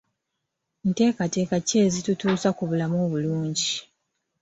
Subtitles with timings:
[0.87, 3.71] Nteekateeka ki ezitutuusa ku bulamu obulungi?